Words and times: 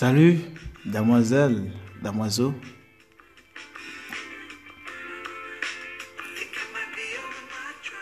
Salut, 0.00 0.38
damoiselle, 0.86 1.70
damoiseau. 2.00 2.54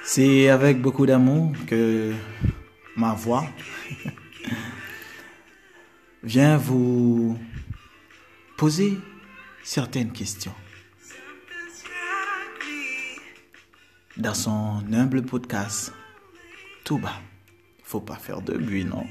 C'est 0.04 0.48
avec 0.48 0.80
beaucoup 0.80 1.06
d'amour 1.06 1.56
que 1.66 2.14
ma 2.94 3.14
voix 3.14 3.48
vient 6.22 6.56
vous 6.56 7.36
poser 8.56 8.96
certaines 9.64 10.12
questions. 10.12 10.54
Dans 14.16 14.34
son 14.34 14.84
humble 14.92 15.22
podcast, 15.22 15.92
tout 16.84 16.98
bas. 16.98 17.20
Faut 17.82 18.00
pas 18.00 18.14
faire 18.14 18.40
de 18.40 18.56
bruit, 18.56 18.84
non? 18.84 19.04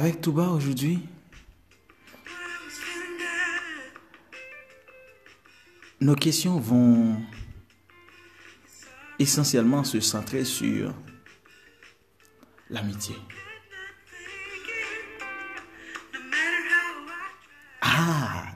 Avec 0.00 0.22
Touba 0.22 0.48
aujourd'hui, 0.48 0.98
nos 6.00 6.14
questions 6.14 6.58
vont 6.58 7.20
essentiellement 9.18 9.84
se 9.84 10.00
centrer 10.00 10.46
sur 10.46 10.94
l'amitié. 12.70 13.14
Ah, 17.82 18.46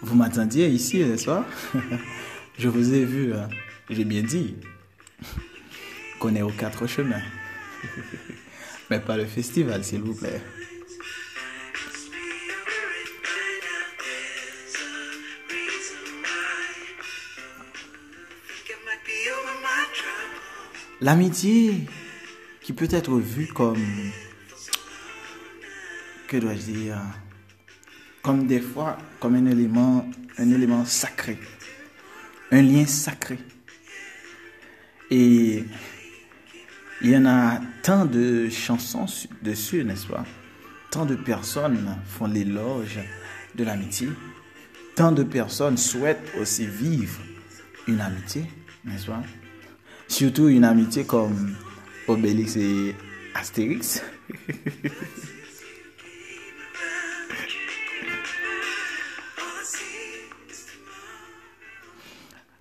vous 0.00 0.16
m'attendiez 0.16 0.66
ici, 0.66 1.04
n'est-ce 1.04 1.26
pas? 1.26 1.46
Je 2.58 2.68
vous 2.68 2.94
ai 2.94 3.04
vu, 3.04 3.32
hein. 3.32 3.48
j'ai 3.88 4.04
bien 4.04 4.24
dit 4.24 4.56
qu'on 6.18 6.34
est 6.34 6.42
aux 6.42 6.50
quatre 6.50 6.88
chemins. 6.88 7.22
Mais 8.92 9.00
pas 9.00 9.16
le 9.16 9.24
festival, 9.24 9.82
s'il 9.82 10.02
vous 10.02 10.14
plaît. 10.14 10.42
L'amitié 21.00 21.86
qui 22.60 22.74
peut 22.74 22.86
être 22.90 23.16
vue 23.16 23.46
comme, 23.46 23.82
que 26.28 26.36
dois-je 26.36 26.60
dire, 26.60 27.00
comme 28.20 28.46
des 28.46 28.60
fois, 28.60 28.98
comme 29.20 29.36
un 29.36 29.46
élément, 29.46 30.06
un 30.36 30.50
élément 30.50 30.84
sacré, 30.84 31.38
un 32.50 32.60
lien 32.60 32.84
sacré. 32.84 33.38
Et 35.10 35.64
il 37.02 37.10
y 37.10 37.16
en 37.16 37.26
a 37.26 37.60
tant 37.82 38.06
de 38.06 38.48
chansons 38.48 39.06
dessus, 39.42 39.84
n'est-ce 39.84 40.06
pas? 40.06 40.24
Tant 40.90 41.04
de 41.04 41.16
personnes 41.16 41.96
font 42.06 42.26
l'éloge 42.26 43.00
de 43.54 43.64
l'amitié. 43.64 44.08
Tant 44.94 45.10
de 45.10 45.24
personnes 45.24 45.76
souhaitent 45.76 46.32
aussi 46.40 46.66
vivre 46.66 47.20
une 47.88 48.00
amitié, 48.00 48.44
n'est-ce 48.84 49.06
pas? 49.06 49.22
Surtout 50.06 50.48
une 50.48 50.64
amitié 50.64 51.04
comme 51.04 51.56
Obélix 52.06 52.56
et 52.56 52.94
Astérix. 53.34 54.02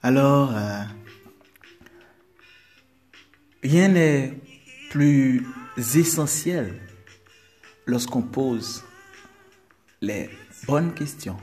Alors, 0.03 0.56
euh, 0.56 0.81
rien 3.63 3.89
n'est 3.89 4.33
plus 4.89 5.45
essentiel 5.77 6.79
lorsqu'on 7.85 8.22
pose 8.22 8.83
les 10.01 10.29
bonnes 10.67 10.94
questions. 10.94 11.38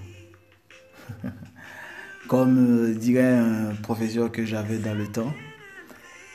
Comme 2.28 2.90
euh, 2.90 2.94
dirait 2.94 3.38
un 3.38 3.74
professeur 3.76 4.30
que 4.30 4.44
j'avais 4.44 4.78
dans 4.78 4.94
le 4.94 5.06
temps, 5.06 5.32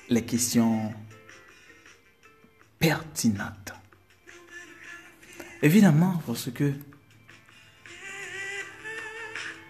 les 0.09 0.23
questions 0.23 0.91
pertinentes. 2.79 3.73
Évidemment, 5.61 6.21
parce 6.25 6.49
que 6.51 6.73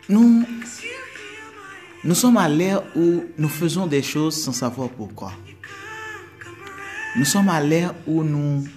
nous, 0.10 0.46
nous 2.04 2.16
sommes 2.16 2.38
à 2.38 2.50
l'ère 2.50 2.84
où 2.96 3.26
nous 3.38 3.50
faisons 3.50 3.86
des 3.86 4.02
choses 4.02 4.42
sans 4.42 4.54
savoir 4.54 4.90
pourquoi. 4.90 5.34
Nous 7.16 7.26
sommes 7.26 7.50
à 7.50 7.62
l'ère 7.62 7.94
où 8.08 8.24
nous 8.24 8.68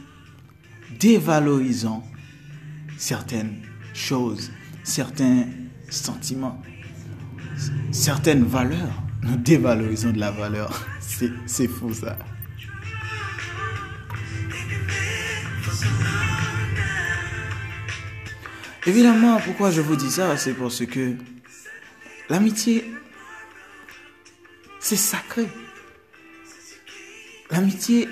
dévalorisons 0.98 2.02
certaines 2.98 3.62
choses, 3.94 4.50
certains 4.84 5.46
sentiments, 5.88 6.60
certaines 7.90 8.44
valeurs. 8.44 9.02
Nous 9.22 9.36
dévalorisons 9.36 10.10
de 10.10 10.20
la 10.20 10.30
valeur. 10.30 10.86
C'est 11.46 11.68
fou 11.68 11.94
ça. 11.94 12.18
Évidemment, 18.86 19.40
pourquoi 19.40 19.70
je 19.70 19.80
vous 19.80 19.96
dis 19.96 20.10
ça, 20.10 20.36
c'est 20.36 20.52
parce 20.52 20.86
que 20.86 21.16
l'amitié, 22.28 22.84
c'est 24.78 24.94
sacré. 24.94 25.48
L'amitié, 27.50 28.08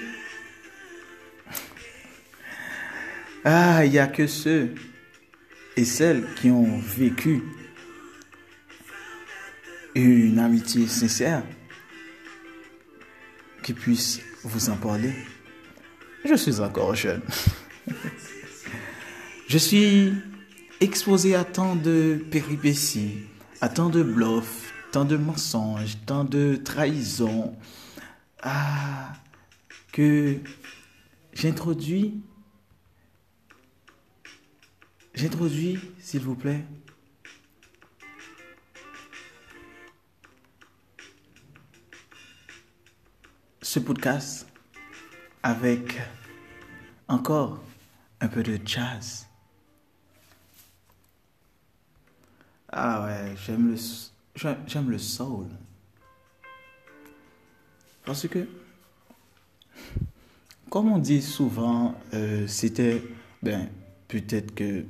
ah, 3.44 3.84
il 3.84 3.90
n'y 3.90 3.98
a 3.98 4.06
que 4.06 4.26
ceux 4.26 4.74
et 5.76 5.84
celles 5.84 6.24
qui 6.34 6.50
ont 6.50 6.78
vécu 6.78 7.42
une 9.94 10.38
amitié 10.38 10.86
sincère 10.86 11.42
qui 13.62 13.72
puisse 13.72 14.20
vous 14.42 14.70
en 14.70 14.76
parler. 14.76 15.12
Je 16.24 16.34
suis 16.34 16.60
encore 16.60 16.94
jeune. 16.94 17.22
Je 19.46 19.58
suis 19.58 20.14
exposé 20.80 21.34
à 21.34 21.44
tant 21.44 21.76
de 21.76 22.18
péripéties, 22.30 23.18
à 23.60 23.68
tant 23.68 23.90
de 23.90 24.02
bluffs, 24.02 24.72
tant 24.90 25.04
de 25.04 25.16
mensonges, 25.16 25.98
tant 26.06 26.24
de 26.24 26.56
trahisons, 26.56 27.54
ah, 28.42 29.12
que 29.92 30.38
j'introduis, 31.34 32.22
j'introduis, 35.14 35.78
s'il 36.00 36.20
vous 36.20 36.34
plaît, 36.34 36.64
ce 43.62 43.78
podcast 43.78 44.46
avec 45.42 46.00
encore 47.08 47.62
un 48.20 48.28
peu 48.28 48.42
de 48.42 48.58
jazz. 48.64 49.26
Ah 52.68 53.04
ouais, 53.04 53.34
j'aime 53.46 53.70
le, 53.70 54.56
j'aime 54.66 54.90
le 54.90 54.98
soul. 54.98 55.46
Parce 58.04 58.26
que, 58.28 58.46
comme 60.68 60.92
on 60.92 60.98
dit 60.98 61.22
souvent, 61.22 61.94
euh, 62.12 62.46
c'était, 62.46 63.02
ben, 63.42 63.70
peut-être 64.08 64.54
que 64.54 64.84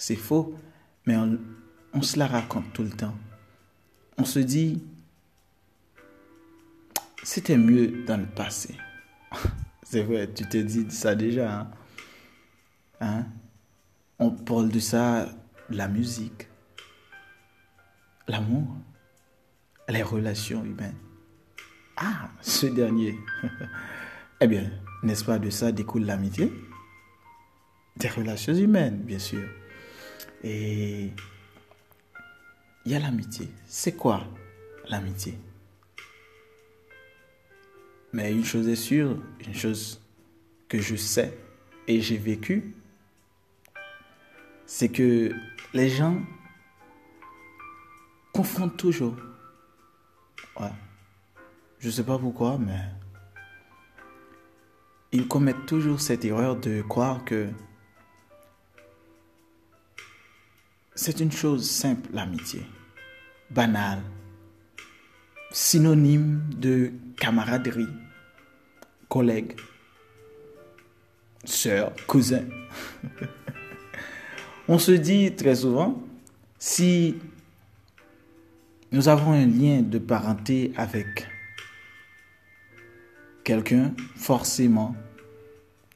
c'est 0.00 0.16
faux, 0.16 0.58
mais 1.04 1.14
on, 1.92 2.02
se 2.02 2.18
la 2.18 2.26
raconte 2.26 2.72
tout 2.72 2.82
le 2.82 2.90
temps. 2.90 3.14
On 4.16 4.24
se 4.24 4.38
dit, 4.38 4.82
c'était 7.22 7.58
mieux 7.58 8.04
dans 8.06 8.16
le 8.16 8.26
passé. 8.26 8.76
C'est 9.82 10.02
vrai, 10.02 10.32
tu 10.32 10.48
te 10.48 10.56
dis 10.56 10.90
ça 10.90 11.14
déjà. 11.16 11.52
Hein? 11.52 11.70
hein? 13.00 13.26
On 14.18 14.30
parle 14.30 14.68
de 14.68 14.78
ça, 14.78 15.28
la 15.68 15.88
musique, 15.88 16.48
l'amour, 18.28 18.68
les 19.88 20.02
relations 20.02 20.64
humaines. 20.64 20.96
Ah, 21.96 22.30
ce 22.40 22.66
dernier. 22.66 23.18
eh 24.40 24.46
bien, 24.46 24.70
n'est-ce 25.02 25.24
pas 25.24 25.38
de 25.38 25.50
ça 25.50 25.72
découle 25.72 26.04
l'amitié? 26.04 26.52
Des 27.96 28.08
relations 28.08 28.54
humaines, 28.54 29.02
bien 29.02 29.18
sûr. 29.18 29.42
Et 30.42 31.10
il 32.84 32.92
y 32.92 32.94
a 32.94 32.98
l'amitié. 32.98 33.48
C'est 33.66 33.92
quoi 33.92 34.24
l'amitié? 34.88 35.38
Mais 38.12 38.32
une 38.32 38.44
chose 38.44 38.66
est 38.68 38.76
sûre, 38.76 39.22
une 39.46 39.54
chose 39.54 40.00
que 40.68 40.80
je 40.80 40.96
sais 40.96 41.36
et 41.86 42.00
j'ai 42.00 42.16
vécu, 42.16 42.74
c'est 44.66 44.88
que 44.88 45.32
les 45.74 45.88
gens 45.88 46.20
confondent 48.32 48.76
toujours. 48.76 49.16
Ouais. 50.58 50.72
Je 51.78 51.86
ne 51.86 51.92
sais 51.92 52.04
pas 52.04 52.18
pourquoi, 52.18 52.58
mais 52.58 52.80
ils 55.12 55.26
commettent 55.26 55.66
toujours 55.66 56.00
cette 56.00 56.24
erreur 56.24 56.56
de 56.56 56.82
croire 56.82 57.24
que 57.24 57.48
c'est 60.94 61.20
une 61.20 61.32
chose 61.32 61.68
simple, 61.68 62.10
l'amitié, 62.12 62.62
banale, 63.50 64.02
synonyme 65.50 66.42
de 66.56 66.92
camaraderie, 67.16 67.88
collègue, 69.08 69.56
sœur, 71.44 71.92
cousin. 72.06 72.44
On 74.68 74.78
se 74.78 74.92
dit 74.92 75.34
très 75.34 75.56
souvent, 75.56 76.02
si 76.58 77.16
nous 78.92 79.08
avons 79.08 79.32
un 79.32 79.46
lien 79.46 79.82
de 79.82 79.98
parenté 79.98 80.72
avec 80.76 81.26
quelqu'un, 83.44 83.94
forcément, 84.16 84.94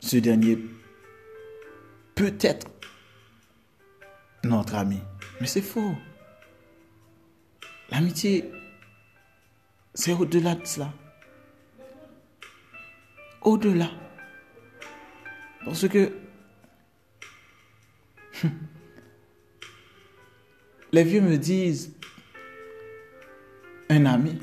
ce 0.01 0.17
dernier 0.17 0.59
peut 2.15 2.35
être 2.41 2.69
notre 4.45 4.75
ami. 4.75 5.01
Mais 5.41 5.47
c'est 5.47 5.63
faux. 5.63 5.95
L'amitié, 7.91 8.51
c'est 9.95 10.13
au-delà 10.13 10.55
de 10.55 10.67
cela. 10.67 10.93
Au-delà. 13.43 13.91
Parce 15.65 15.89
que 15.89 16.13
les 20.93 21.05
vieux 21.05 21.21
me 21.21 21.37
disent, 21.37 21.95
un 23.91 24.07
ami, 24.07 24.39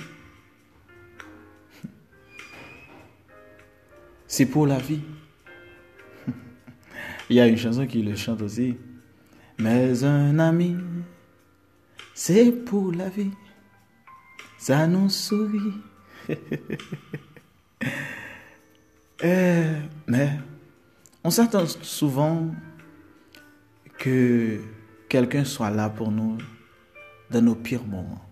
c'est 4.28 4.46
pour 4.46 4.68
la 4.68 4.78
vie. 4.78 5.02
Il 7.30 7.36
y 7.36 7.40
a 7.40 7.48
une 7.48 7.58
chanson 7.58 7.88
qui 7.88 8.02
le 8.02 8.16
chante 8.16 8.42
aussi. 8.42 8.78
Mais 9.62 10.04
un 10.04 10.40
ami, 10.40 10.76
c'est 12.16 12.52
pour 12.52 12.92
la 12.92 13.10
vie. 13.10 13.30
Ça 14.58 14.88
nous 14.88 15.10
sourit. 15.10 15.76
Euh, 19.24 19.80
mais 20.08 20.40
on 21.24 21.30
s'attend 21.30 21.68
souvent 21.68 22.56
que 24.00 24.60
quelqu'un 25.08 25.46
soit 25.46 25.70
là 25.70 25.92
pour 25.92 26.12
nous 26.12 26.40
dans 27.30 27.44
nos 27.44 27.54
pires 27.54 27.86
moments. 27.86 28.26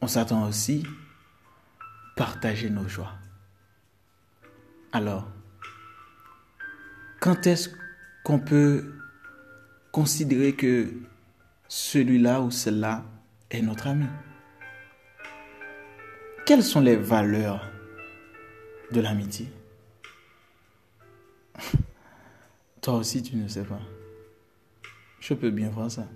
On 0.00 0.06
s'attend 0.06 0.46
aussi 0.46 0.86
partager 2.14 2.70
nos 2.70 2.86
joies. 2.86 3.14
Alors, 4.92 5.26
quand 7.18 7.44
est-ce 7.48 7.70
qu'on 8.22 8.38
peut 8.38 8.96
considérer 9.96 10.54
que 10.54 10.92
celui-là 11.68 12.42
ou 12.42 12.50
celle-là 12.50 13.02
est 13.50 13.62
notre 13.62 13.86
ami 13.86 14.04
Quelles 16.44 16.62
sont 16.62 16.82
les 16.82 16.96
valeurs 16.96 17.64
de 18.92 19.00
l'amitié? 19.00 19.48
Toi 22.82 22.96
aussi, 22.96 23.22
tu 23.22 23.36
ne 23.36 23.48
sais 23.48 23.64
pas. 23.64 23.80
Je 25.18 25.32
peux 25.32 25.48
bien 25.50 25.70
voir 25.70 25.90
ça. 25.90 26.06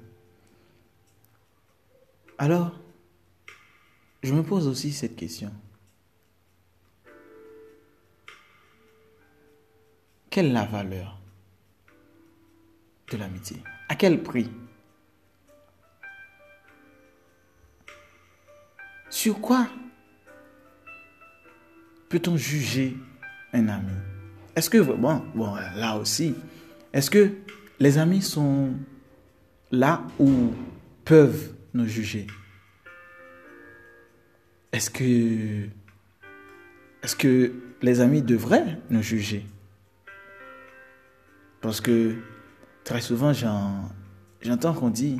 Alors, 2.37 2.79
je 4.23 4.35
me 4.35 4.43
pose 4.43 4.69
aussi 4.69 4.93
cette 4.93 5.17
question. 5.17 5.51
Quelle 10.29 10.49
est 10.49 10.53
la 10.53 10.67
valeur 10.67 11.20
de 13.11 13.17
l'amitié. 13.17 13.63
À 13.89 13.95
quel 13.95 14.23
prix? 14.23 14.51
Sur 19.09 19.41
quoi 19.41 19.67
peut-on 22.09 22.37
juger 22.37 22.97
un 23.53 23.69
ami? 23.69 23.93
Est-ce 24.55 24.71
que, 24.71 24.79
bon, 24.79 25.23
bon, 25.35 25.55
là 25.77 25.97
aussi, 25.97 26.35
est-ce 26.93 27.11
que 27.11 27.33
les 27.79 27.99
amis 27.99 28.23
sont 28.23 28.75
là 29.71 30.03
où 30.19 30.53
peuvent 31.05 31.53
nous 31.75 31.87
juger? 31.87 32.27
Est-ce 34.73 34.91
que, 34.91 35.67
est-ce 37.03 37.17
que 37.17 37.53
les 37.83 38.01
amis 38.01 38.23
devraient 38.23 38.79
nous 38.91 39.03
juger? 39.03 39.45
Parce 41.61 41.81
que 41.81 42.17
très 42.91 43.01
souvent, 43.01 43.33
j'entends 44.43 44.75
qu'on 44.75 44.91
dit, 44.91 45.17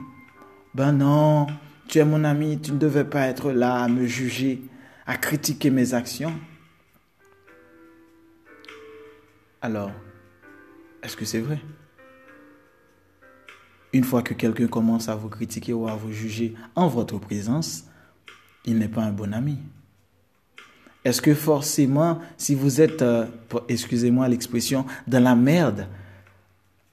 ben 0.75 0.91
non, 0.91 1.47
tu 1.87 1.99
es 1.99 2.05
mon 2.05 2.25
ami, 2.25 2.59
tu 2.61 2.73
ne 2.73 2.79
devais 2.79 3.05
pas 3.05 3.29
être 3.29 3.53
là 3.53 3.85
à 3.85 3.87
me 3.87 4.07
juger, 4.07 4.61
à 5.07 5.17
critiquer 5.17 5.71
mes 5.71 5.95
actions. 5.95 6.35
Alors, 9.63 9.93
est-ce 11.05 11.17
que 11.17 11.25
c'est 11.25 11.39
vrai? 11.39 11.61
Une 13.93 14.03
fois 14.03 14.23
que 14.23 14.35
quelqu'un 14.35 14.67
commence 14.67 15.09
à 15.09 15.15
vous 15.15 15.29
critiquer 15.29 15.73
ou 15.73 15.87
à 15.87 15.95
vous 15.95 16.11
juger 16.11 16.57
en 16.75 16.89
votre 16.89 17.19
présence, 17.19 17.85
il 18.65 18.79
n'est 18.79 18.89
pas 18.89 19.03
un 19.03 19.13
bon 19.13 19.33
ami. 19.33 19.59
Est-ce 21.05 21.23
que 21.23 21.35
forcément, 21.35 22.19
si 22.37 22.57
vous 22.57 22.81
êtes, 22.81 23.03
euh, 23.03 23.27
excusez-moi 23.69 24.27
l'expression, 24.27 24.85
dans 25.07 25.23
la 25.23 25.37
merde, 25.37 25.87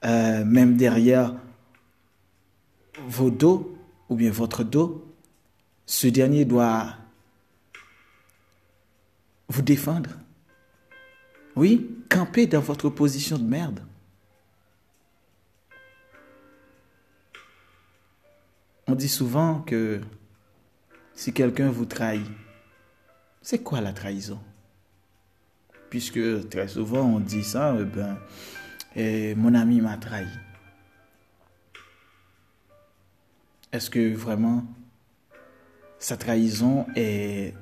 euh, 0.04 0.44
même 0.44 0.76
derrière 0.76 1.34
vos 3.06 3.30
dos 3.30 3.76
ou 4.08 4.16
bien 4.16 4.30
votre 4.30 4.64
dos, 4.64 5.04
ce 5.86 6.06
dernier 6.06 6.44
doit 6.44 6.94
vous 9.48 9.62
défendre. 9.62 10.10
Oui, 11.56 11.90
camper 12.08 12.46
dans 12.46 12.60
votre 12.60 12.90
position 12.90 13.38
de 13.38 13.44
merde. 13.44 13.80
On 18.86 18.94
dit 18.94 19.08
souvent 19.08 19.60
que 19.60 20.00
si 21.14 21.32
quelqu'un 21.32 21.70
vous 21.70 21.84
trahit, 21.84 22.26
c'est 23.42 23.62
quoi 23.62 23.80
la 23.80 23.92
trahison? 23.92 24.40
Puisque 25.90 26.48
très 26.48 26.68
souvent 26.68 27.02
on 27.02 27.20
dit 27.20 27.44
ça, 27.44 27.76
eh 27.78 27.84
ben, 27.84 28.18
et 28.98 29.36
mon 29.36 29.54
ami 29.54 29.80
m'a 29.80 29.96
trahi. 29.96 30.26
Est-ce 33.70 33.90
que 33.90 34.12
vraiment 34.12 34.64
sa 36.00 36.16
trahison 36.16 36.84
est 36.96 37.54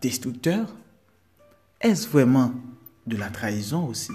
destructeur? 0.00 0.74
Est-ce 1.80 2.08
vraiment 2.08 2.52
de 3.06 3.16
la 3.16 3.30
trahison 3.30 3.86
aussi? 3.86 4.12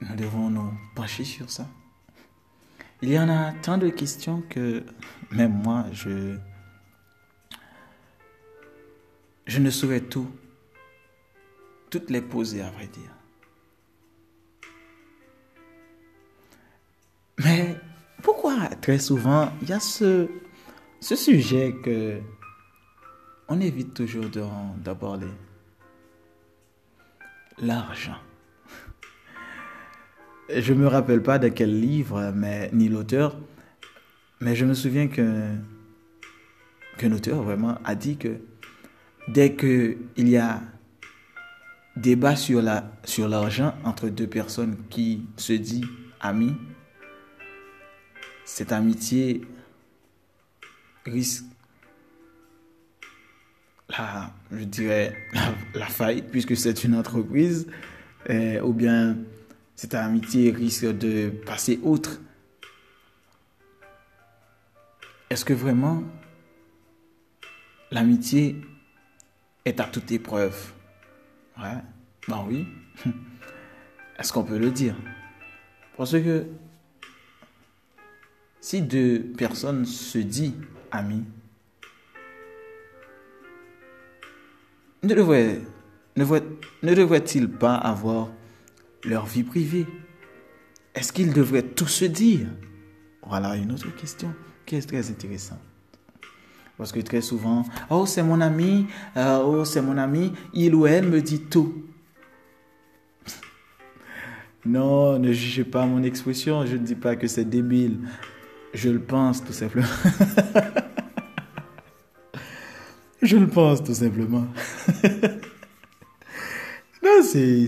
Nous 0.00 0.16
devons 0.16 0.50
nous 0.50 0.72
pencher 0.96 1.24
sur 1.24 1.48
ça. 1.48 1.68
Il 3.02 3.10
y 3.10 3.18
en 3.20 3.28
a 3.28 3.52
tant 3.52 3.78
de 3.78 3.88
questions 3.88 4.42
que 4.50 4.84
même 5.30 5.52
moi, 5.52 5.84
je, 5.92 6.36
je 9.46 9.60
ne 9.60 9.70
saurais 9.70 10.00
tout 10.00 10.28
toutes 11.96 12.10
les 12.10 12.20
poser, 12.20 12.60
à 12.60 12.70
vrai 12.70 12.88
dire. 12.88 13.10
Mais 17.42 17.76
pourquoi 18.22 18.68
très 18.82 18.98
souvent 18.98 19.50
il 19.62 19.70
y 19.70 19.72
a 19.72 19.80
ce, 19.80 20.28
ce 21.00 21.16
sujet 21.16 21.74
que 21.82 22.20
on 23.48 23.60
évite 23.60 23.94
toujours 23.94 24.26
d'aborder? 24.84 25.30
L'argent. 27.58 28.18
Je 30.54 30.74
ne 30.74 30.80
me 30.80 30.86
rappelle 30.86 31.22
pas 31.22 31.38
de 31.38 31.48
quel 31.48 31.80
livre, 31.80 32.30
mais, 32.34 32.68
ni 32.74 32.90
l'auteur, 32.90 33.38
mais 34.40 34.54
je 34.54 34.66
me 34.66 34.74
souviens 34.74 35.08
que 35.08 35.48
qu'un 36.98 37.12
auteur 37.12 37.42
vraiment 37.42 37.78
a 37.84 37.94
dit 37.94 38.18
que 38.18 38.36
dès 39.28 39.54
qu'il 39.54 39.98
y 40.16 40.36
a 40.36 40.60
débat 41.96 42.36
sur 42.36 42.62
la 42.62 42.92
sur 43.04 43.28
l'argent 43.28 43.74
entre 43.84 44.08
deux 44.08 44.26
personnes 44.26 44.76
qui 44.90 45.22
se 45.36 45.54
disent 45.54 45.86
amis, 46.20 46.54
cette 48.44 48.72
amitié 48.72 49.42
risque 51.04 51.44
la, 53.88 54.32
je 54.50 54.64
dirais, 54.64 55.16
la, 55.74 55.86
faillite 55.86 56.30
puisque 56.30 56.56
c'est 56.56 56.84
une 56.84 56.94
entreprise, 56.96 57.66
euh, 58.30 58.60
ou 58.60 58.72
bien 58.72 59.16
cette 59.74 59.94
amitié 59.94 60.50
risque 60.50 60.86
de 60.86 61.30
passer 61.44 61.78
outre. 61.82 62.20
Est-ce 65.30 65.44
que 65.44 65.52
vraiment 65.52 66.02
l'amitié 67.90 68.56
est 69.64 69.80
à 69.80 69.84
toute 69.84 70.10
épreuve? 70.12 70.75
Ouais, 71.58 71.82
ben 72.28 72.44
oui. 72.48 72.66
Est-ce 74.18 74.32
qu'on 74.32 74.44
peut 74.44 74.58
le 74.58 74.70
dire? 74.70 74.96
Parce 75.96 76.12
que 76.12 76.46
si 78.60 78.82
deux 78.82 79.20
personnes 79.36 79.84
se 79.84 80.18
disent 80.18 80.54
amis, 80.90 81.24
ne 85.02 85.14
devraient, 85.14 85.60
ne 86.16 86.94
devraient-ils 86.94 87.48
pas 87.48 87.74
avoir 87.76 88.28
leur 89.04 89.26
vie 89.26 89.44
privée? 89.44 89.86
Est-ce 90.94 91.12
qu'ils 91.12 91.32
devraient 91.32 91.62
tout 91.62 91.86
se 91.86 92.04
dire? 92.06 92.48
Voilà 93.22 93.56
une 93.56 93.72
autre 93.72 93.94
question 93.94 94.34
qui 94.64 94.76
est 94.76 94.86
très 94.86 95.10
intéressante. 95.10 95.60
Parce 96.78 96.92
que 96.92 97.00
très 97.00 97.22
souvent, 97.22 97.64
oh 97.88 98.04
c'est 98.04 98.22
mon 98.22 98.38
ami, 98.40 98.86
euh, 99.16 99.42
oh 99.42 99.64
c'est 99.64 99.80
mon 99.80 99.96
ami, 99.96 100.32
il 100.52 100.74
ou 100.74 100.86
elle 100.86 101.08
me 101.08 101.22
dit 101.22 101.40
tout. 101.40 101.86
non, 104.64 105.18
ne 105.18 105.32
jugez 105.32 105.64
pas 105.64 105.86
mon 105.86 106.02
expression, 106.02 106.66
je 106.66 106.76
ne 106.76 106.84
dis 106.84 106.94
pas 106.94 107.16
que 107.16 107.26
c'est 107.26 107.46
débile. 107.46 108.00
Je 108.74 108.90
le 108.90 109.00
pense 109.00 109.42
tout 109.42 109.54
simplement. 109.54 109.86
je 113.22 113.38
le 113.38 113.46
pense 113.46 113.82
tout 113.82 113.94
simplement. 113.94 114.46
non, 117.02 117.22
c'est, 117.22 117.66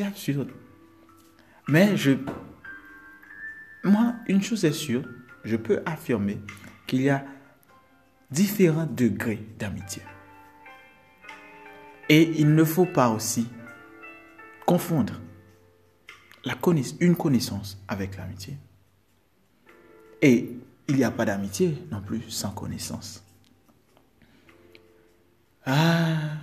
absurde. 0.00 0.52
Mais 1.66 1.96
je... 1.96 2.12
Moi, 3.82 4.14
une 4.28 4.42
chose 4.42 4.64
est 4.64 4.70
sûre, 4.70 5.02
je 5.42 5.56
peux 5.56 5.82
affirmer 5.86 6.38
qu'il 6.86 7.02
y 7.02 7.10
a 7.10 7.24
différents 8.32 8.86
degrés 8.86 9.46
d'amitié. 9.58 10.02
Et 12.08 12.32
il 12.38 12.54
ne 12.54 12.64
faut 12.64 12.86
pas 12.86 13.10
aussi 13.10 13.46
confondre 14.66 15.14
une 17.00 17.16
connaissance 17.16 17.80
avec 17.88 18.16
l'amitié. 18.16 18.56
Et 20.20 20.50
il 20.88 20.96
n'y 20.96 21.04
a 21.04 21.10
pas 21.10 21.24
d'amitié 21.24 21.76
non 21.90 22.00
plus 22.00 22.22
sans 22.28 22.50
connaissance. 22.50 23.24
Ah, 25.64 26.36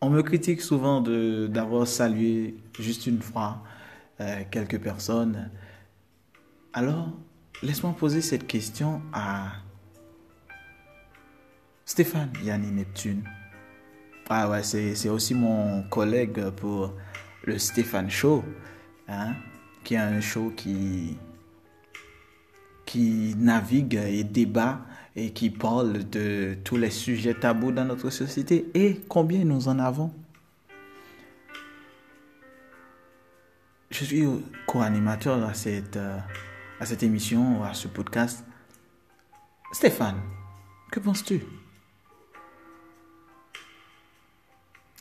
on 0.00 0.10
me 0.10 0.22
critique 0.22 0.60
souvent 0.60 1.00
d'avoir 1.00 1.86
salué 1.86 2.56
juste 2.78 3.06
une 3.06 3.22
fois 3.22 3.62
euh, 4.20 4.42
quelques 4.50 4.80
personnes. 4.80 5.50
Alors, 6.72 7.08
laisse-moi 7.62 7.94
poser 7.98 8.20
cette 8.20 8.46
question 8.46 9.00
à 9.12 9.52
Stéphane 11.88 12.30
Yanni 12.44 12.70
Neptune. 12.70 13.24
Ah 14.28 14.50
ouais, 14.50 14.62
c'est 14.62 15.08
aussi 15.08 15.32
mon 15.32 15.82
collègue 15.84 16.50
pour 16.50 16.92
le 17.44 17.58
Stéphane 17.58 18.10
Show, 18.10 18.44
hein, 19.08 19.32
qui 19.84 19.94
est 19.94 19.96
un 19.96 20.20
show 20.20 20.52
qui, 20.54 21.16
qui 22.84 23.34
navigue 23.38 23.94
et 23.94 24.22
débat 24.22 24.82
et 25.16 25.32
qui 25.32 25.48
parle 25.48 26.06
de 26.10 26.58
tous 26.62 26.76
les 26.76 26.90
sujets 26.90 27.32
tabous 27.32 27.72
dans 27.72 27.86
notre 27.86 28.10
société 28.10 28.66
et 28.74 29.00
combien 29.08 29.42
nous 29.46 29.66
en 29.66 29.78
avons. 29.78 30.12
Je 33.90 34.04
suis 34.04 34.26
co-animateur 34.66 35.42
à 35.42 35.54
cette, 35.54 35.96
à 35.96 36.84
cette 36.84 37.02
émission, 37.02 37.64
à 37.64 37.72
ce 37.72 37.88
podcast. 37.88 38.44
Stéphane, 39.72 40.20
que 40.92 41.00
penses-tu? 41.00 41.40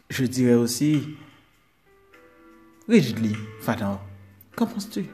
Je 0.10 0.26
dirais 0.26 0.54
aussi, 0.54 1.18
Ridley 2.88 3.36
Fador, 3.60 4.02
qu'en 4.56 4.66
penses-tu? 4.66 5.06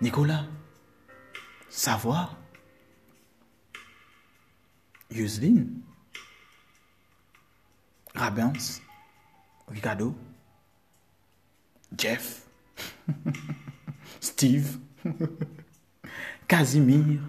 Nicolas, 0.00 0.46
savoir? 1.68 2.36
Yuslin, 5.10 5.66
Rabens, 8.14 8.80
Ricardo, 9.68 10.14
Jeff, 11.96 12.46
Steve, 14.20 14.78
Casimir, 16.48 17.20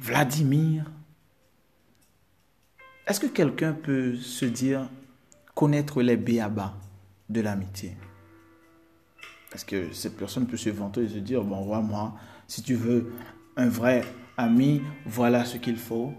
Vladimir, 0.00 0.90
est-ce 3.06 3.20
que 3.20 3.26
quelqu'un 3.26 3.72
peut 3.72 4.16
se 4.16 4.44
dire 4.44 4.88
connaître 5.54 6.02
les 6.02 6.16
béabas 6.16 6.74
de 7.28 7.40
l'amitié? 7.40 7.96
Est-ce 9.54 9.64
que 9.64 9.92
cette 9.92 10.16
personne 10.16 10.46
peut 10.46 10.56
se 10.56 10.70
vanter 10.70 11.04
et 11.04 11.08
se 11.08 11.18
dire, 11.18 11.42
bon, 11.42 11.62
voilà, 11.62 11.82
moi, 11.82 12.14
si 12.48 12.62
tu 12.62 12.74
veux 12.74 13.12
un 13.56 13.68
vrai 13.68 14.04
ami, 14.36 14.82
voilà 15.06 15.44
ce 15.44 15.56
qu'il 15.56 15.76
faut. 15.76 16.12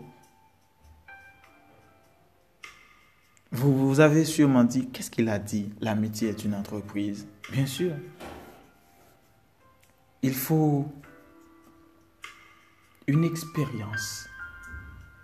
Vous, 3.51 3.87
vous 3.87 3.99
avez 3.99 4.25
sûrement 4.25 4.63
dit, 4.63 4.89
qu'est-ce 4.89 5.11
qu'il 5.11 5.29
a 5.29 5.39
dit? 5.39 5.69
L'amitié 5.81 6.29
est 6.29 6.43
une 6.43 6.55
entreprise. 6.55 7.27
Bien 7.51 7.65
sûr. 7.65 7.93
Il 10.21 10.33
faut 10.33 10.91
une 13.07 13.23
expérience 13.23 14.27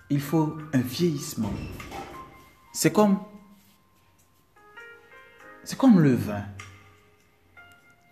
il 0.09 0.21
faut 0.21 0.57
un 0.73 0.81
vieillissement. 0.81 1.53
C'est 2.73 2.91
comme 2.91 3.19
c'est 5.63 5.77
comme 5.77 5.99
le 5.99 6.13
vin. 6.13 6.43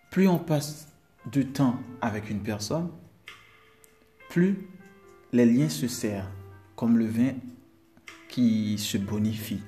Plus 0.09 0.27
on 0.27 0.39
passe 0.39 0.87
du 1.25 1.47
temps 1.47 1.79
avec 2.01 2.29
une 2.29 2.41
personne, 2.41 2.89
plus 4.29 4.67
les 5.33 5.45
liens 5.45 5.69
se 5.69 5.87
serrent, 5.87 6.29
comme 6.75 6.97
le 6.97 7.05
vin 7.05 7.33
qui 8.29 8.77
se 8.77 8.97
bonifie. 8.97 9.63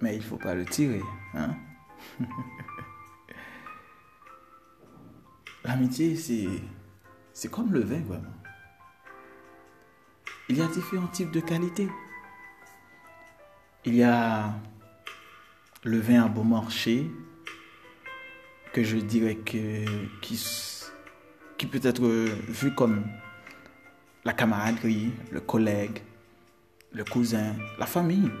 Mais 0.00 0.14
il 0.16 0.18
ne 0.18 0.24
faut 0.24 0.36
pas 0.36 0.54
le 0.54 0.64
tirer. 0.64 1.02
Hein? 1.34 1.56
L'amitié, 5.64 6.16
c'est, 6.16 6.48
c'est 7.32 7.50
comme 7.50 7.72
le 7.72 7.80
vin, 7.80 8.00
vraiment. 8.00 8.39
Il 10.50 10.58
y 10.58 10.62
a 10.62 10.66
différents 10.66 11.06
types 11.06 11.30
de 11.30 11.38
qualités. 11.38 11.88
Il 13.84 13.94
y 13.94 14.02
a 14.02 14.52
le 15.84 16.00
vin 16.00 16.24
à 16.24 16.28
bon 16.28 16.42
marché, 16.42 17.08
que 18.72 18.82
je 18.82 18.96
dirais 18.96 19.36
que, 19.36 19.84
qui, 20.20 20.44
qui 21.56 21.66
peut 21.66 21.78
être 21.84 22.02
vu 22.02 22.74
comme 22.74 23.04
la 24.24 24.32
camaraderie, 24.32 25.12
le 25.30 25.38
collègue, 25.38 26.02
le 26.94 27.04
cousin, 27.04 27.54
la 27.78 27.86
famille. 27.86 28.32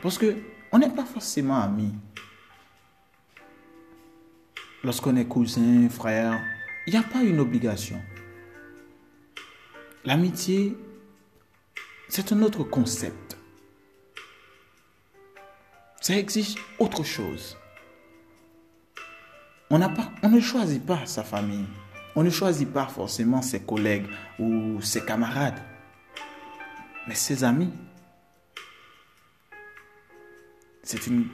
Parce 0.00 0.16
que 0.16 0.34
on 0.72 0.78
n'est 0.78 0.88
pas 0.88 1.04
forcément 1.04 1.60
amis. 1.60 1.92
Lorsqu'on 4.82 5.14
est 5.16 5.26
cousin, 5.26 5.90
frère, 5.90 6.40
il 6.86 6.94
n'y 6.94 6.98
a 6.98 7.02
pas 7.02 7.22
une 7.22 7.38
obligation. 7.38 8.00
L'amitié, 10.04 10.76
c'est 12.08 12.32
un 12.32 12.42
autre 12.42 12.64
concept. 12.64 13.36
Ça 16.00 16.16
exige 16.16 16.54
autre 16.78 17.04
chose. 17.04 17.58
On, 19.68 19.80
on 20.22 20.28
ne 20.30 20.40
choisit 20.40 20.84
pas 20.84 21.04
sa 21.04 21.22
famille. 21.22 21.66
On 22.16 22.22
ne 22.22 22.30
choisit 22.30 22.72
pas 22.72 22.86
forcément 22.86 23.42
ses 23.42 23.60
collègues 23.60 24.06
ou 24.38 24.80
ses 24.80 25.04
camarades. 25.04 25.62
Mais 27.06 27.14
ses 27.14 27.44
amis. 27.44 27.72
C'est 30.82 31.06
une 31.06 31.28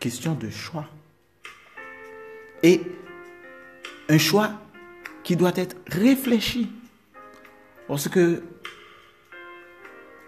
question 0.00 0.34
de 0.34 0.48
choix. 0.48 0.88
Et 2.62 2.80
un 4.08 4.18
choix 4.18 4.52
qui 5.22 5.36
doit 5.36 5.52
être 5.54 5.76
réfléchi. 5.86 6.72
Parce 7.88 8.08
que 8.08 8.42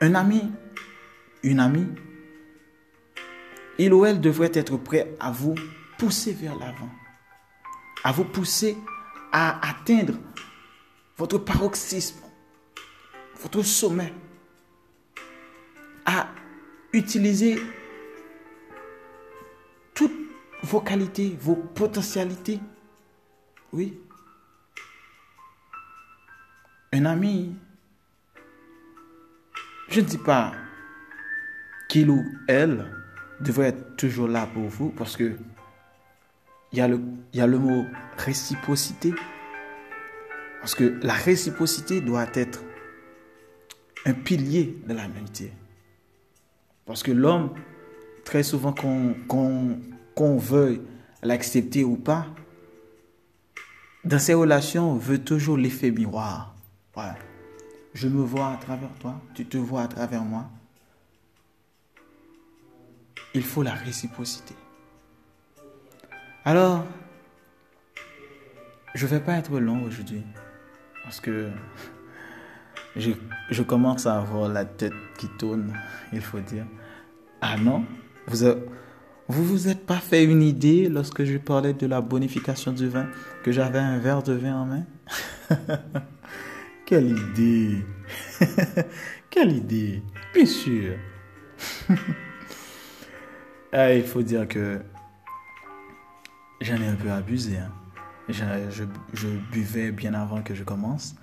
un 0.01 0.15
ami, 0.15 0.51
une 1.43 1.61
amie, 1.61 1.89
il 3.79 3.93
ou 3.93 4.07
elle 4.07 4.21
devrait 4.21 4.51
être 4.55 4.79
prêt 4.79 5.15
à 5.21 5.31
vous 5.31 5.55
pousser 5.99 6.33
vers 6.33 6.59
l'avant, 6.59 6.89
à 8.03 8.13
vous 8.13 8.25
pousser 8.25 8.79
à 9.31 9.69
atteindre 9.69 10.15
votre 11.19 11.37
paroxysme, 11.37 12.21
votre 13.43 13.63
sommet, 13.63 14.13
à 16.07 16.29
utiliser 16.95 17.61
toutes 19.93 20.17
vos 20.63 20.81
qualités, 20.81 21.37
vos 21.39 21.57
potentialités. 21.57 22.59
Oui, 23.73 24.01
un 27.01 27.07
ami 27.07 27.55
Je 29.89 30.01
ne 30.01 30.05
dis 30.05 30.19
pas 30.19 30.53
qu'il 31.89 32.11
ou 32.11 32.23
elle 32.47 32.87
devrait 33.41 33.69
être 33.69 33.97
toujours 33.97 34.29
là 34.29 34.47
pour 34.47 34.69
vous 34.69 34.91
parce 34.91 35.17
que 35.17 35.37
il 36.73 36.79
y, 36.79 36.83
a 36.83 37.47
le, 37.49 37.59
mot 37.59 37.85
réciprocité. 38.17 39.13
Parce 40.61 40.77
que 40.77 41.01
la 41.03 41.15
réciprocité 41.15 42.01
doit 42.01 42.29
être 42.35 42.63
un 44.07 44.13
pilier 44.13 44.79
de 44.87 44.95
l'amitié. 44.95 45.53
Parce 46.87 47.03
que 47.03 47.11
l'homme, 47.11 47.55
très 48.25 48.45
souvent 48.45 48.73
qu'on 48.73 50.37
veuille 50.37 50.81
l'accepter 51.25 51.83
ou 51.83 51.97
pas, 51.97 52.29
dans 54.05 54.21
ses 54.21 54.35
relations, 54.35 54.95
veut 54.95 55.19
toujours 55.19 55.57
l'effet 55.57 55.91
miroir. 55.91 56.55
Je 57.95 58.09
me 58.09 58.23
vois 58.23 58.53
à 58.53 58.57
travers 58.57 58.93
toi, 59.01 59.21
tu 59.35 59.47
te 59.47 59.57
vois 59.57 59.83
à 59.83 59.89
travers 59.89 60.23
moi. 60.23 60.49
Il 63.35 63.43
faut 63.43 63.63
la 63.63 63.75
réciprocité. 63.75 64.55
Alors, 66.45 66.85
je 68.95 69.07
ne 69.07 69.11
vais 69.11 69.21
pas 69.21 69.35
être 69.35 69.59
long 69.61 69.85
aujourd'hui 69.85 70.23
parce 71.05 71.21
que 71.21 71.51
je, 72.97 73.13
je, 73.51 73.63
commence 73.63 74.07
à 74.07 74.19
avoir 74.19 74.49
la 74.49 74.65
tête 74.65 74.95
qui 75.19 75.29
tourne, 75.39 75.73
il 76.13 76.21
faut 76.21 76.41
dire. 76.41 76.67
Ah 77.41 77.57
non, 77.57 77.85
vous 78.27 78.47
vous 79.29 79.45
vous 79.45 79.69
êtes 79.69 79.87
pas 79.87 79.99
fait 79.99 80.25
une 80.25 80.43
idée 80.43 80.89
lorsque 80.89 81.25
je 81.25 81.39
parlais 81.39 81.73
de 81.73 81.87
la 81.87 82.01
bonification 82.01 82.73
du 82.73 82.89
vin 82.89 83.07
que 83.45 83.53
j'avais 83.53 83.79
un 83.79 83.99
verre 83.99 84.23
de 84.23 84.33
vin 84.33 84.57
en 84.57 84.67
main? 84.67 84.87
Quelle 86.91 87.17
idée 87.17 87.85
Quelle 89.31 89.53
idée 89.53 90.03
Bien 90.35 90.45
sûr. 90.45 90.97
ah, 93.73 93.95
il 93.95 94.03
faut 94.03 94.23
dire 94.23 94.49
que 94.49 94.81
j'en 96.61 96.75
ai 96.83 96.89
un 96.89 96.97
peu 96.97 97.13
abusé. 97.13 97.59
Hein. 97.59 97.71
Je, 98.29 99.29
buvais 99.53 99.93
bien 99.93 100.15
avant 100.15 100.43
que 100.43 100.53
je 100.53 100.65
commence 100.65 101.15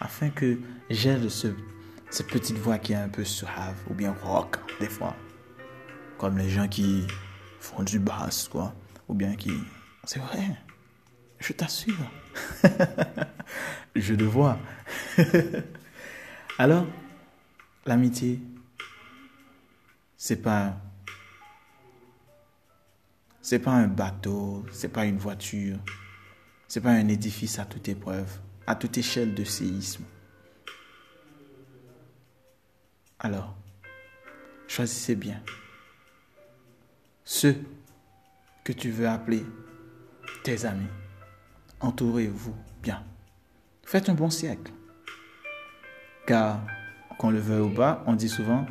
afin 0.00 0.28
que 0.30 0.58
j'ai 0.90 1.16
ce, 1.28 1.54
cette 2.10 2.26
petite 2.26 2.58
voix 2.58 2.78
qui 2.78 2.92
est 2.92 2.96
un 2.96 3.08
peu 3.08 3.22
suave 3.24 3.76
ou 3.88 3.94
bien 3.94 4.16
rock 4.24 4.56
des 4.80 4.88
fois. 4.88 5.14
Comme 6.18 6.36
les 6.36 6.48
gens 6.48 6.66
qui 6.66 7.06
font 7.60 7.84
du 7.84 8.00
basse, 8.00 8.48
quoi. 8.48 8.74
Ou 9.06 9.14
bien 9.14 9.36
qui... 9.36 9.52
C'est 10.02 10.18
vrai, 10.18 10.56
je 11.38 11.52
t'assure. 11.52 12.10
je 13.94 14.14
le 14.14 14.24
vois. 14.24 14.58
Alors, 16.58 16.86
l'amitié, 17.86 18.40
c'est 20.16 20.42
pas 20.42 20.76
pas 23.58 23.72
un 23.72 23.88
bateau, 23.88 24.64
c'est 24.72 24.88
pas 24.88 25.04
une 25.04 25.18
voiture, 25.18 25.78
c'est 26.68 26.80
pas 26.80 26.92
un 26.92 27.08
édifice 27.08 27.58
à 27.58 27.64
toute 27.64 27.88
épreuve, 27.88 28.38
à 28.66 28.74
toute 28.74 28.96
échelle 28.96 29.34
de 29.34 29.44
séisme. 29.44 30.04
Alors, 33.18 33.54
choisissez 34.66 35.16
bien 35.16 35.40
ceux 37.24 37.56
que 38.64 38.72
tu 38.72 38.90
veux 38.90 39.08
appeler 39.08 39.44
tes 40.44 40.64
amis. 40.64 41.01
Entourez-vous 41.82 42.54
bien. 42.80 43.02
Faites 43.84 44.08
un 44.08 44.14
bon 44.14 44.30
siècle. 44.30 44.72
Car, 46.26 46.60
qu'on 47.18 47.30
le 47.30 47.40
veuille 47.40 47.60
ou 47.60 47.74
pas, 47.74 48.04
on 48.06 48.14
dit 48.14 48.28
souvent 48.28 48.66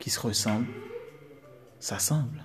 qu'ils 0.00 0.12
se 0.12 0.20
ressemblent, 0.20 0.66
ça 1.78 2.00
semble. 2.00 2.42